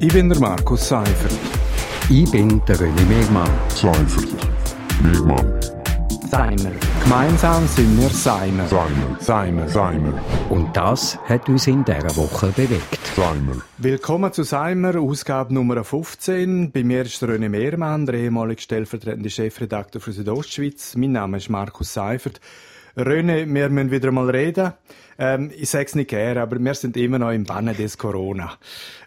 Ich 0.00 0.12
bin 0.12 0.28
der 0.28 0.40
Markus 0.40 0.88
Seifert. 0.88 1.32
Ich 2.10 2.28
bin 2.30 2.60
der 2.66 2.76
René 2.76 3.06
Megmann. 3.06 3.48
Seifert. 3.68 4.26
Megmann. 5.02 5.60
Seimer. 6.28 6.72
Gemeinsam 7.04 7.66
sind 7.68 8.00
wir 8.00 8.08
Seimer. 8.08 8.66
Seimer. 8.66 9.16
Seimer. 9.20 9.68
Seimer. 9.68 10.20
Und 10.50 10.76
das 10.76 11.16
hat 11.28 11.48
uns 11.48 11.68
in 11.68 11.84
dieser 11.84 12.16
Woche 12.16 12.48
bewegt. 12.48 12.98
Seimer. 13.14 13.62
Willkommen 13.78 14.32
zu 14.32 14.42
Seimer, 14.42 14.98
Ausgabe 14.98 15.54
Nummer 15.54 15.84
15. 15.84 16.72
Bei 16.72 16.82
mir 16.82 17.02
ist 17.02 17.22
der 17.22 17.28
René 17.28 17.48
Mehrmann, 17.48 18.04
der 18.04 18.16
ehemalige 18.16 18.62
stellvertretende 18.62 19.30
Chefredakteur 19.30 20.00
für 20.00 20.12
Südostschweiz. 20.12 20.96
Mein 20.96 21.12
Name 21.12 21.36
ist 21.36 21.50
Markus 21.50 21.94
Seifert. 21.94 22.40
René, 22.96 23.46
wir 23.46 23.68
müssen 23.70 23.90
wieder 23.90 24.10
mal 24.10 24.28
reden. 24.28 24.72
Ähm, 25.18 25.50
ich 25.56 25.70
sage 25.70 25.86
es 25.86 25.94
nicht 25.94 26.10
gerne, 26.10 26.40
aber 26.40 26.58
wir 26.58 26.74
sind 26.74 26.96
immer 26.96 27.18
noch 27.18 27.30
im 27.30 27.44
Banne 27.44 27.74
des 27.74 27.98
Corona. 27.98 28.58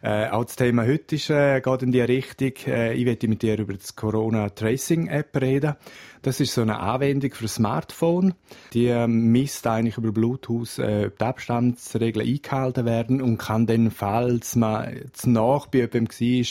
Äh, 0.02 0.30
auch 0.30 0.46
das 0.46 0.56
Thema 0.56 0.86
heute 0.86 1.16
ist, 1.16 1.30
äh, 1.30 1.62
geht 1.62 1.84
in 1.84 1.92
die 1.92 2.02
Richtung. 2.02 2.54
Äh, 2.66 2.94
ich 2.94 3.06
werde 3.06 3.28
mit 3.28 3.42
dir 3.42 3.58
über 3.60 3.74
das 3.74 3.96
Corona 3.96 4.50
Tracing 4.50 5.08
App 5.08 5.36
reden. 5.42 5.76
Das 6.22 6.40
ist 6.40 6.54
so 6.54 6.62
eine 6.62 6.80
Anwendung 6.80 7.32
für 7.34 7.48
Smartphone. 7.48 8.34
Die 8.74 8.88
ähm, 8.88 9.32
misst 9.32 9.68
eigentlich 9.68 9.98
über 9.98 10.12
Bluetooth, 10.12 10.80
äh, 10.80 11.06
ob 11.08 11.18
die 11.18 11.24
Abstandsregeln 11.24 12.28
eingehalten 12.28 12.86
werden 12.86 13.22
und 13.22 13.38
kann 13.38 13.66
dann, 13.66 13.92
falls 13.92 14.56
man 14.56 14.94
zu 15.14 15.30
nach 15.30 15.68
bei 15.68 15.80
jemandem 15.80 16.08
war, 16.10 16.46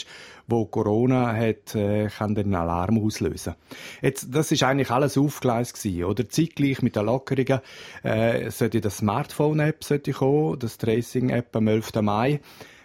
wo 0.47 0.65
Corona 0.65 1.35
hat, 1.35 1.75
äh, 1.75 2.07
kann 2.07 2.33
dann 2.33 2.45
einen 2.45 2.55
Alarm 2.55 3.03
auslösen. 3.03 3.55
Jetzt, 4.01 4.33
das 4.33 4.51
ist 4.51 4.63
eigentlich 4.63 4.89
alles 4.89 5.17
aufgeleistet 5.17 5.81
gewesen, 5.83 6.05
oder? 6.05 6.29
Zeitgleich 6.29 6.81
mit 6.81 6.95
den 6.95 7.05
Lockerungen, 7.05 7.59
äh, 8.03 8.49
sollte 8.49 8.79
das 8.79 9.01
Smartphone-App 9.47 9.83
sollte 9.83 10.11
kommen, 10.11 10.59
das 10.59 10.77
Tracing-App 10.77 11.55
am 11.55 11.67
11. 11.67 12.01
Mai. 12.01 12.39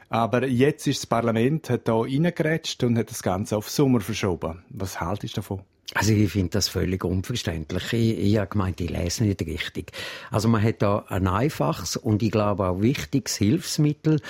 Aber 0.09 0.47
jetzt 0.47 0.87
ist 0.87 1.02
das 1.02 1.07
Parlament, 1.07 1.71
hat 1.71 1.88
da 1.88 1.95
reingerätscht 1.95 2.85
und 2.85 2.98
hat 2.98 3.11
das 3.11 3.23
Ganze 3.23 3.57
auf 3.57 3.71
Sommer 3.71 4.01
verschoben. 4.01 4.62
Was 4.69 5.01
haltest 5.01 5.37
du 5.37 5.40
davon? 5.40 5.63
Also 5.95 6.12
ich 6.15 6.32
finde 6.32 6.51
das 6.51 6.68
völlig 6.68 7.04
unverständlich. 7.04 7.93
Ich, 7.93 8.18
ich 8.18 8.38
habe 8.38 8.48
gemeint, 8.48 8.80
ich 8.80 8.88
lese 8.88 9.24
nicht 9.24 9.43
richtig. 9.43 9.93
Also 10.30 10.49
man 10.49 10.62
hat 10.62 10.80
da 10.80 11.04
ein 11.09 11.26
einfaches 11.26 11.96
und 11.96 12.23
ich 12.23 12.30
glaube 12.30 12.66
auch 12.66 12.80
wichtiges 12.80 13.37
Hilfsmittel, 13.37 14.21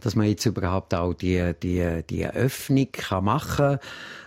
dass 0.00 0.16
man 0.16 0.26
jetzt 0.26 0.46
überhaupt 0.46 0.94
auch 0.94 1.14
die, 1.14 1.52
die, 1.62 2.02
die 2.08 2.26
Öffnung 2.26 2.88
kann 2.90 3.24
machen 3.24 3.78
kann. 3.78 3.78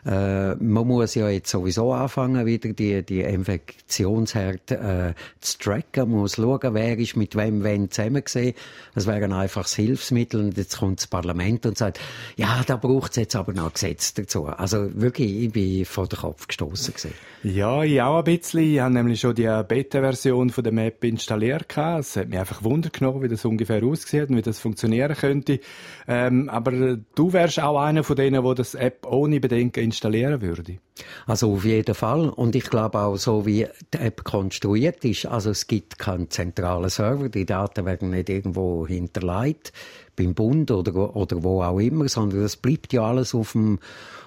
Äh, 0.06 0.56
man 0.56 0.88
muss 0.88 1.16
ja 1.16 1.30
jetzt 1.30 1.50
sowieso 1.50 1.92
anfangen, 1.92 2.46
wieder 2.46 2.72
die, 2.72 3.04
die 3.04 3.22
Infektionsherde 3.22 5.16
äh, 5.16 5.42
zu 5.42 5.58
tracken. 5.58 6.12
Man 6.12 6.20
muss 6.20 6.36
schauen, 6.36 6.74
wer 6.74 6.98
ist 6.98 7.18
mit 7.18 7.36
wem 7.36 7.64
wann 7.64 7.90
zusammen 7.90 8.24
gesehen. 8.24 8.54
Das 8.94 9.08
wäre 9.08 9.24
ein 9.24 9.34
einfaches 9.34 9.76
Hilfsmittel 9.76 10.42
und 10.42 10.58
jetzt 10.58 10.78
kommt 10.78 11.00
das 11.00 11.08
Parlament 11.08 11.66
und 11.66 11.78
sagt, 11.78 12.00
ja, 12.38 12.64
da 12.66 12.78
braucht 12.78 13.12
es 13.12 13.18
jetzt 13.18 13.36
aber 13.36 13.54
noch 13.54 13.66
ein 13.66 13.74
Gesetz 13.74 14.14
dazu. 14.14 14.46
Also 14.46 14.90
wirklich, 14.94 15.32
ich 15.32 15.52
bin 15.52 15.86
vor 15.86 16.08
den 16.08 16.20
Kopf 16.20 16.48
gestoßen 16.48 16.85
gewesen. 16.92 17.14
Ja, 17.44 17.84
ich 17.84 18.02
auch 18.02 18.18
ein 18.18 18.24
bisschen. 18.24 18.62
Ich 18.62 18.80
habe 18.80 18.92
nämlich 18.92 19.20
schon 19.20 19.36
die 19.36 19.44
Beta-Version 19.44 20.50
von 20.50 20.64
der 20.64 20.74
Map 20.74 21.04
installiert. 21.04 21.78
Es 21.78 22.16
hat 22.16 22.30
mich 22.30 22.40
einfach 22.40 22.64
Wunder 22.64 22.90
genommen, 22.90 23.22
wie 23.22 23.28
das 23.28 23.46
ungefähr 23.46 23.84
aussieht 23.84 24.30
und 24.30 24.38
wie 24.38 24.42
das 24.42 24.58
funktionieren 24.58 25.16
könnte. 25.16 25.60
Ähm, 26.08 26.50
aber 26.50 26.98
du 26.98 27.34
wärst 27.34 27.60
auch 27.60 27.80
einer 27.80 28.04
von 28.04 28.16
denen, 28.16 28.44
der 28.44 28.56
das 28.56 28.74
App 28.74 29.06
ohne 29.06 29.40
Bedenken 29.40 29.84
installieren 29.84 30.42
würde. 30.42 30.80
Also 31.28 31.54
auf 31.54 31.66
jeden 31.66 31.94
Fall. 31.94 32.30
Und 32.30 32.56
ich 32.56 32.68
glaube 32.68 33.00
auch, 33.00 33.18
so 33.18 33.46
wie 33.46 33.68
die 33.94 33.98
App 34.00 34.24
konstruiert 34.24 35.06
ist, 35.06 35.28
also 35.28 35.52
es 35.52 35.68
gibt 35.68 36.00
keinen 36.00 36.32
zentralen 36.32 36.90
Server, 36.90 37.30
die 37.30 37.46
Daten 37.46 37.86
werden 37.86 38.10
nicht 38.10 38.30
irgendwo 38.30 38.88
hinterlegt, 38.88 39.72
beim 40.16 40.34
Bund 40.34 40.72
oder, 40.72 41.16
oder 41.16 41.44
wo 41.44 41.62
auch 41.62 41.80
immer, 41.80 42.08
sondern 42.08 42.42
das 42.42 42.56
bleibt 42.56 42.94
ja 42.94 43.04
alles 43.04 43.36
auf 43.36 43.54
dem 43.54 43.80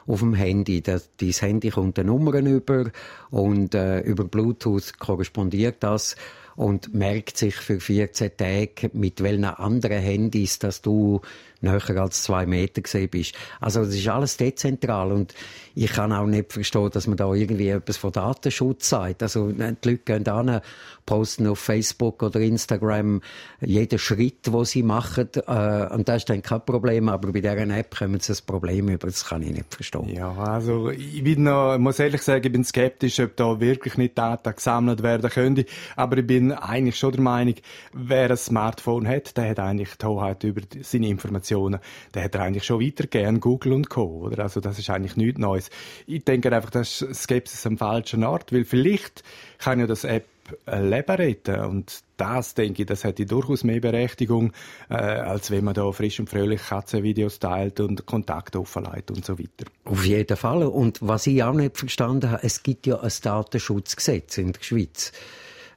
auf 0.06 0.20
dem 0.20 0.34
Handy. 0.34 0.80
Das, 0.80 1.10
dein 1.18 1.30
Handy 1.32 1.70
kommt 1.70 1.98
eine 1.98 2.08
Nummern 2.08 2.46
über 2.46 2.90
und 3.30 3.74
äh, 3.74 4.00
über 4.00 4.24
Bluetooth 4.24 4.98
korrespondiert 4.98 5.76
das 5.80 6.16
und 6.56 6.92
merkt 6.92 7.36
sich 7.36 7.54
für 7.54 7.78
14 7.78 8.36
Tage, 8.36 8.90
mit 8.92 9.22
welchen 9.22 9.44
anderen 9.44 10.00
Handys, 10.00 10.58
dass 10.58 10.82
du 10.82 11.20
näher 11.60 12.00
als 12.00 12.22
zwei 12.22 12.46
Meter 12.46 12.82
gesehen 12.82 13.08
bist. 13.08 13.34
Also 13.60 13.84
das 13.84 13.94
ist 13.94 14.08
alles 14.08 14.36
dezentral 14.36 15.12
und 15.12 15.34
ich 15.74 15.92
kann 15.92 16.12
auch 16.12 16.26
nicht 16.26 16.52
verstehen, 16.52 16.90
dass 16.90 17.06
man 17.06 17.16
da 17.16 17.32
irgendwie 17.32 17.68
etwas 17.68 17.96
von 17.96 18.12
Datenschutz 18.12 18.88
sagt. 18.88 19.22
Also 19.22 19.52
die 19.52 19.62
Leute 19.62 19.98
gehen 19.98 20.26
an, 20.28 20.60
posten 21.08 21.46
auf 21.46 21.58
Facebook 21.58 22.22
oder 22.22 22.40
Instagram 22.40 23.22
jeden 23.60 23.98
Schritt, 23.98 24.46
den 24.46 24.64
sie 24.66 24.82
machen 24.82 25.28
äh, 25.46 25.86
und 25.94 26.06
das 26.06 26.18
ist 26.18 26.28
dann 26.28 26.42
kein 26.42 26.64
Problem, 26.66 27.08
aber 27.08 27.32
bei 27.32 27.40
dieser 27.40 27.56
App 27.56 27.96
kommen 27.96 28.20
sie 28.20 28.28
das 28.28 28.42
Problem 28.42 28.88
über, 28.90 29.06
das 29.06 29.24
kann 29.24 29.40
ich 29.42 29.52
nicht 29.52 29.74
verstehen. 29.74 30.10
Ja, 30.10 30.34
also 30.34 30.90
ich 30.90 31.24
bin 31.24 31.44
noch, 31.44 31.78
muss 31.78 31.98
ehrlich 31.98 32.20
sagen, 32.20 32.44
ich 32.44 32.52
bin 32.52 32.62
skeptisch, 32.62 33.20
ob 33.20 33.36
da 33.36 33.58
wirklich 33.58 33.96
nicht 33.96 34.18
Daten 34.18 34.54
gesammelt 34.54 35.02
werden 35.02 35.30
können, 35.30 35.64
aber 35.96 36.18
ich 36.18 36.26
bin 36.26 36.52
eigentlich 36.52 36.98
schon 36.98 37.12
der 37.12 37.22
Meinung, 37.22 37.54
wer 37.94 38.30
ein 38.30 38.36
Smartphone 38.36 39.08
hat, 39.08 39.34
der 39.36 39.48
hat 39.50 39.60
eigentlich 39.60 39.94
die 39.94 40.04
Hoheit 40.04 40.44
über 40.44 40.60
seine 40.82 41.08
Informationen, 41.08 41.47
der 41.50 42.24
hat 42.24 42.34
er 42.34 42.42
eigentlich 42.42 42.64
schon 42.64 42.80
weitergegeben, 42.80 43.40
Google 43.40 43.72
und 43.72 43.88
Co. 43.88 44.26
Oder? 44.26 44.42
Also 44.42 44.60
das 44.60 44.78
ist 44.78 44.90
eigentlich 44.90 45.16
nichts 45.16 45.38
Neues. 45.38 45.70
Ich 46.06 46.24
denke 46.24 46.54
einfach, 46.54 46.70
das 46.70 47.02
ist 47.02 47.22
Skepsis 47.22 47.66
am 47.66 47.78
falschen 47.78 48.24
Ort, 48.24 48.52
weil 48.52 48.64
vielleicht 48.64 49.22
kann 49.58 49.80
ja 49.80 49.86
das 49.86 50.04
App 50.04 50.26
ein 50.66 50.90
Leben 50.90 51.16
retten. 51.16 51.60
Und 51.60 52.00
das, 52.16 52.54
denke 52.54 52.82
ich, 52.82 52.88
das 52.88 53.04
hätte 53.04 53.26
durchaus 53.26 53.64
mehr 53.64 53.80
Berechtigung, 53.80 54.52
äh, 54.88 54.94
als 54.94 55.50
wenn 55.50 55.64
man 55.64 55.74
da 55.74 55.90
frisch 55.92 56.20
und 56.20 56.30
fröhlich 56.30 56.60
Katzenvideos 56.62 57.38
teilt 57.38 57.80
und 57.80 58.06
Kontakte 58.06 58.60
offenlegt 58.60 59.10
und 59.10 59.24
so 59.24 59.38
weiter. 59.38 59.70
Auf 59.84 60.04
jeden 60.04 60.36
Fall. 60.36 60.62
Und 60.64 60.98
was 61.00 61.26
ich 61.26 61.42
auch 61.42 61.54
nicht 61.54 61.76
verstanden 61.76 62.30
habe, 62.30 62.42
es 62.42 62.62
gibt 62.62 62.86
ja 62.86 63.00
ein 63.00 63.12
Datenschutzgesetz 63.22 64.38
in 64.38 64.52
der 64.52 64.62
Schweiz 64.62 65.12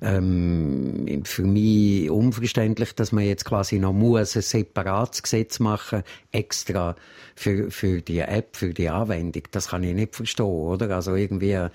ähm, 0.01 1.21
für 1.25 1.43
mich 1.43 2.09
unverständlich, 2.09 2.93
dass 2.95 3.11
man 3.11 3.23
jetzt 3.23 3.45
quasi 3.45 3.77
noch 3.77 3.93
muss 3.93 4.35
ein 4.35 4.41
separates 4.41 5.21
Gesetz 5.21 5.59
machen, 5.59 6.03
extra 6.31 6.95
für, 7.35 7.69
für 7.69 8.01
die 8.01 8.19
App, 8.19 8.55
für 8.55 8.73
die 8.73 8.89
Anwendung. 8.89 9.43
Das 9.51 9.69
kann 9.69 9.83
ich 9.83 9.93
nicht 9.93 10.15
verstehen, 10.15 10.45
oder? 10.45 10.95
Also 10.95 11.15
irgendwie 11.15 11.51
äh, 11.51 11.69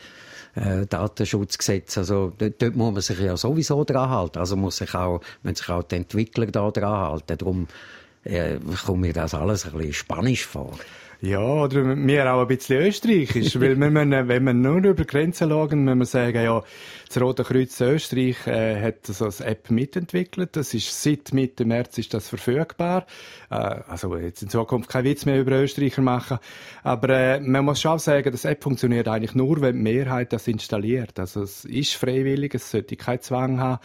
Datenschutzgesetz, 0.88 1.98
also 1.98 2.32
dort, 2.36 2.60
dort 2.60 2.76
muss 2.76 2.92
man 2.92 3.02
sich 3.02 3.20
ja 3.20 3.36
sowieso 3.36 3.84
dran 3.84 4.10
halten. 4.10 4.38
Also 4.38 4.56
muss 4.56 4.78
sich 4.78 4.94
auch, 4.94 5.20
müssen 5.42 5.56
sich 5.56 5.68
auch 5.68 5.84
die 5.84 5.96
Entwickler 5.96 6.46
da 6.46 6.70
dran 6.70 6.98
halten. 6.98 7.38
Darum 7.38 7.68
äh, 8.24 8.58
kommt 8.84 9.02
mir 9.02 9.12
das 9.12 9.34
alles 9.34 9.66
ein 9.66 9.72
bisschen 9.72 9.92
spanisch 9.92 10.46
vor. 10.46 10.76
Ja, 11.22 11.40
oder 11.40 11.82
mir 11.82 12.30
auch 12.30 12.42
ein 12.42 12.46
bisschen 12.48 12.82
österreichisch, 12.82 13.58
weil 13.58 13.80
wir 13.80 13.90
müssen, 13.90 14.28
wenn 14.28 14.44
wir 14.44 14.52
nur 14.52 14.84
über 14.84 15.04
Grenzen 15.04 15.48
schauen, 15.48 15.84
müssen 15.84 15.98
wir 15.98 16.04
sagen, 16.04 16.42
ja, 16.42 16.62
das 17.08 17.20
Rote 17.20 17.42
Kreuz 17.42 17.80
Österreich 17.80 18.46
äh, 18.46 18.82
hat 18.82 19.06
so 19.06 19.24
eine 19.24 19.50
App 19.50 19.70
mitentwickelt. 19.70 20.56
Das 20.56 20.74
ist 20.74 21.02
seit 21.02 21.32
Mitte 21.32 21.64
März 21.64 21.96
ist 21.98 22.12
das 22.12 22.28
verfügbar. 22.28 23.06
Äh, 23.50 23.54
also 23.54 24.14
jetzt 24.16 24.42
in 24.42 24.50
Zukunft 24.50 24.90
kein 24.90 25.04
Witz 25.04 25.24
mehr 25.24 25.40
über 25.40 25.52
Österreicher 25.52 26.02
machen, 26.02 26.38
aber 26.82 27.08
äh, 27.08 27.40
man 27.40 27.64
muss 27.64 27.80
schon 27.80 27.98
sagen, 27.98 28.30
das 28.30 28.44
App 28.44 28.62
funktioniert 28.62 29.08
eigentlich 29.08 29.34
nur, 29.34 29.60
wenn 29.62 29.76
die 29.76 29.82
Mehrheit 29.82 30.34
das 30.34 30.46
installiert. 30.48 31.18
Also 31.18 31.42
es 31.42 31.64
ist 31.64 31.94
freiwillig, 31.94 32.54
es 32.54 32.70
sollte 32.70 32.96
keinen 32.96 33.22
Zwang 33.22 33.58
haben. 33.58 33.80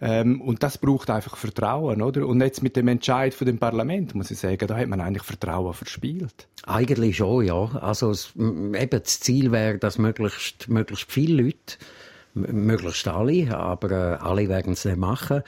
Ähm, 0.00 0.40
und 0.40 0.62
das 0.62 0.78
braucht 0.78 1.10
einfach 1.10 1.36
Vertrauen, 1.36 2.02
oder? 2.02 2.26
Und 2.26 2.40
jetzt 2.40 2.62
mit 2.62 2.76
dem 2.76 2.88
Entscheid 2.88 3.34
von 3.34 3.46
dem 3.46 3.58
Parlament, 3.58 4.14
muss 4.14 4.30
ich 4.30 4.38
sagen, 4.38 4.66
da 4.66 4.76
hat 4.76 4.86
man 4.86 5.00
eigentlich 5.00 5.24
Vertrauen 5.24 5.74
verspielt. 5.74 6.46
Eigentlich 6.78 7.16
schon, 7.16 7.44
ja. 7.44 7.64
Also 7.80 8.10
es, 8.10 8.36
eben 8.36 8.72
das 8.88 9.18
Ziel 9.18 9.50
wäre, 9.50 9.78
dass 9.78 9.98
möglichst, 9.98 10.68
möglichst 10.68 11.10
viele 11.10 11.42
Leute, 11.42 11.76
möglichst 12.34 13.08
alle, 13.08 13.56
aber 13.56 13.90
äh, 13.90 14.14
alle 14.22 14.48
werden 14.48 14.74
es 14.74 14.84
nicht 14.84 14.96
machen, 14.96 15.42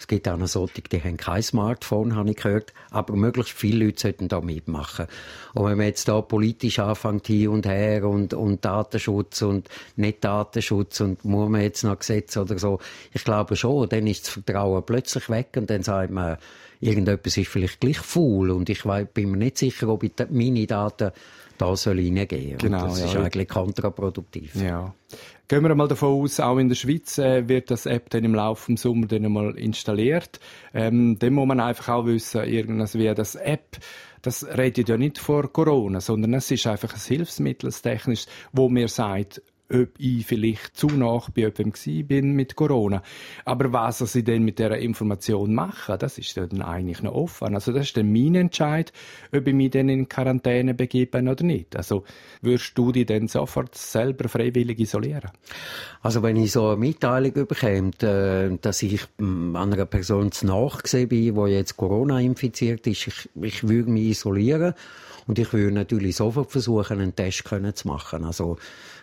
es 0.00 0.06
gibt 0.06 0.26
auch 0.28 0.38
noch 0.38 0.48
solche, 0.48 0.80
die 0.80 1.02
haben 1.02 1.18
kein 1.18 1.42
Smartphone, 1.42 2.16
habe 2.16 2.30
ich 2.30 2.36
gehört. 2.36 2.72
Aber 2.90 3.14
möglichst 3.14 3.52
viele 3.52 3.84
Leute 3.84 4.00
sollten 4.00 4.28
da 4.28 4.40
mitmachen. 4.40 5.06
Und 5.52 5.66
wenn 5.66 5.76
man 5.76 5.86
jetzt 5.88 6.08
da 6.08 6.22
politisch 6.22 6.78
anfängt, 6.78 7.26
hier 7.26 7.50
und 7.50 7.66
her 7.66 8.08
und, 8.08 8.32
und 8.32 8.64
Datenschutz 8.64 9.42
und 9.42 9.68
nicht 9.96 10.24
Datenschutz 10.24 11.00
und 11.00 11.22
muss 11.26 11.50
man 11.50 11.60
jetzt 11.60 11.84
noch 11.84 11.98
Gesetze 11.98 12.40
oder 12.40 12.58
so, 12.58 12.78
ich 13.12 13.24
glaube 13.24 13.56
schon, 13.56 13.90
dann 13.90 14.06
ist 14.06 14.24
das 14.24 14.32
Vertrauen 14.32 14.82
plötzlich 14.86 15.28
weg 15.28 15.50
und 15.56 15.68
dann 15.68 15.82
sagt 15.82 16.10
man, 16.10 16.38
irgendetwas 16.80 17.36
ist 17.36 17.48
vielleicht 17.48 17.80
gleich 17.80 17.98
faul 17.98 18.52
und 18.52 18.70
ich 18.70 18.84
bin 19.12 19.32
mir 19.32 19.36
nicht 19.36 19.58
sicher, 19.58 19.88
ob 19.88 20.02
ich 20.02 20.12
meine 20.30 20.66
Daten 20.66 21.10
da 21.60 21.76
soll 21.76 21.98
reingehen. 21.98 22.58
Genau, 22.58 22.86
das 22.86 23.00
ja. 23.00 23.06
ist 23.06 23.16
eigentlich 23.16 23.48
kontraproduktiv. 23.48 24.54
Ja. 24.54 24.94
Gehen 25.48 25.62
wir 25.62 25.74
mal 25.74 25.88
davon 25.88 26.22
aus, 26.22 26.38
auch 26.38 26.58
in 26.58 26.68
der 26.68 26.76
Schweiz 26.76 27.18
äh, 27.18 27.48
wird 27.48 27.70
das 27.70 27.84
App 27.86 28.08
dann 28.10 28.24
im 28.24 28.34
Laufe 28.34 28.72
des 28.72 28.82
Sommers 28.82 29.08
dann 29.08 29.30
mal 29.30 29.58
installiert. 29.58 30.38
Ähm, 30.72 31.18
dann 31.18 31.32
muss 31.34 31.46
man 31.46 31.60
einfach 31.60 31.88
auch 31.88 32.06
wissen, 32.06 32.44
irgendwas 32.44 32.96
wie 32.96 33.12
das 33.12 33.34
App, 33.34 33.78
das 34.22 34.46
redet 34.46 34.88
ja 34.88 34.96
nicht 34.96 35.18
vor 35.18 35.52
Corona, 35.52 36.00
sondern 36.00 36.34
es 36.34 36.50
ist 36.50 36.66
einfach 36.66 36.94
ein 36.94 37.00
Hilfsmittel, 37.00 37.70
ein 37.70 37.82
technisches, 37.82 38.28
wo 38.52 38.68
mir 38.68 38.88
sagt, 38.88 39.42
ob 39.72 39.88
ich 39.98 40.26
vielleicht 40.26 40.76
zu 40.76 40.88
nach 40.88 41.30
bei 41.30 41.42
jemandem 41.42 42.06
bin 42.06 42.32
mit 42.32 42.56
Corona. 42.56 43.02
Aber 43.44 43.72
was 43.72 43.98
sie 43.98 44.24
denn 44.24 44.44
mit 44.44 44.58
dieser 44.58 44.78
Information 44.78 45.54
machen, 45.54 45.96
das 45.98 46.18
ist 46.18 46.36
dann 46.36 46.62
eigentlich 46.62 47.02
noch 47.02 47.14
offen. 47.14 47.54
Also 47.54 47.72
das 47.72 47.86
ist 47.86 47.96
dann 47.96 48.12
mein 48.12 48.34
Entscheid, 48.34 48.92
ob 49.32 49.46
ich 49.46 49.54
mich 49.54 49.70
dann 49.70 49.88
in 49.88 50.08
Quarantäne 50.08 50.74
begebe 50.74 51.18
oder 51.18 51.44
nicht. 51.44 51.76
Also 51.76 52.04
würdest 52.42 52.76
du 52.76 52.92
dich 52.92 53.06
dann 53.06 53.28
sofort 53.28 53.74
selber 53.76 54.28
freiwillig 54.28 54.80
isolieren? 54.80 55.30
Also 56.02 56.22
wenn 56.22 56.36
ich 56.36 56.52
so 56.52 56.68
eine 56.68 56.76
Mitteilung 56.76 57.32
bekomme, 57.32 57.90
äh, 58.02 58.56
dass 58.60 58.82
ich 58.82 59.02
hm, 59.18 59.54
an 59.54 59.72
einer 59.72 59.86
Person 59.86 60.32
zu 60.32 60.46
nachgesehen 60.46 61.08
bin, 61.08 61.34
die 61.34 61.50
jetzt 61.52 61.76
Corona 61.76 62.20
infiziert 62.20 62.86
ist, 62.86 63.06
ich, 63.06 63.28
ich 63.40 63.68
würde 63.68 63.90
mich 63.90 64.10
isolieren 64.10 64.74
und 65.26 65.38
ich 65.38 65.52
würde 65.52 65.74
natürlich 65.74 66.16
sofort 66.16 66.50
versuchen, 66.50 67.00
einen 67.00 67.14
Test 67.14 67.44
zu 67.74 67.88
machen. 67.88 68.24
Also 68.24 68.56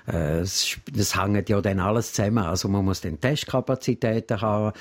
äh, 0.08 0.44
es, 0.58 0.78
das 0.92 1.16
hängt 1.16 1.50
ja 1.50 1.62
dann 1.62 1.80
alles 1.80 2.14
zusammen. 2.14 2.40
Also 2.40 2.68
man 2.68 2.86
muss 2.86 3.02
dann 3.02 3.20
Testkapazitäten 3.20 4.42
haben, 4.42 4.74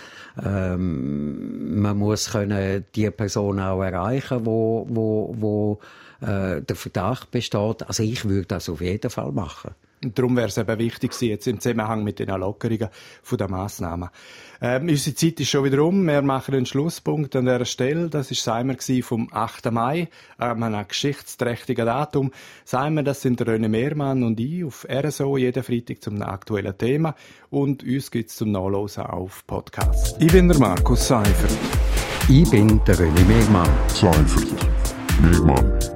ähm, 0.42 1.80
man 1.80 1.96
muss 1.96 2.30
können 2.30 2.84
die 2.94 3.10
Person 3.10 3.60
auch 3.60 3.82
erreichen, 3.82 4.44
wo, 4.44 4.86
wo, 4.88 5.34
wo 5.38 5.80
äh, 6.20 6.62
der 6.62 6.76
Verdacht 6.76 7.30
besteht. 7.30 7.86
Also 7.86 8.02
ich 8.02 8.24
würde 8.24 8.46
das 8.46 8.68
auf 8.68 8.80
jeden 8.80 9.10
Fall 9.10 9.32
machen. 9.32 9.74
Und 10.06 10.18
darum 10.18 10.36
wäre 10.36 10.46
es 10.46 10.56
eben 10.56 10.78
wichtig 10.78 11.20
jetzt 11.20 11.48
im 11.48 11.58
Zusammenhang 11.58 12.04
mit 12.04 12.20
den 12.20 12.28
Lockerungen 12.28 12.88
von 13.22 13.38
der 13.38 13.50
Massnahmen. 13.50 14.10
Ähm, 14.62 14.88
unsere 14.88 15.16
Zeit 15.16 15.40
ist 15.40 15.50
schon 15.50 15.64
wieder 15.64 15.82
um. 15.82 16.06
Wir 16.06 16.22
machen 16.22 16.54
einen 16.54 16.64
Schlusspunkt 16.64 17.34
an 17.34 17.46
dieser 17.46 17.64
Stelle. 17.64 18.08
Das 18.08 18.30
ist 18.30 18.44
Seimer 18.44 18.76
vom 19.02 19.28
8. 19.32 19.72
Mai, 19.72 20.08
an 20.38 20.62
einem 20.62 20.86
geschichtsträchtigen 20.86 21.86
Datum. 21.86 22.30
Seimer, 22.64 23.02
das 23.02 23.20
sind 23.20 23.42
René 23.42 23.68
Mehrmann 23.68 24.22
und 24.22 24.38
ich 24.38 24.64
auf 24.64 24.86
RSO 24.88 25.36
jeden 25.38 25.64
Freitag 25.64 26.02
zum 26.02 26.22
aktuellen 26.22 26.78
Thema. 26.78 27.16
Und 27.50 27.82
uns 27.82 28.10
gibt 28.12 28.30
es 28.30 28.36
zum 28.36 28.52
Nachlesen 28.52 29.06
auf 29.06 29.44
Podcast. 29.46 30.16
Ich 30.20 30.30
bin 30.30 30.48
der 30.48 30.58
Markus 30.60 31.08
Seifert. 31.08 31.58
Ich 32.28 32.48
bin 32.48 32.80
der 32.86 32.94
René 32.94 33.24
Mehrmann. 33.24 33.68
Seifert. 33.88 34.66
Mehrmann. 35.20 35.95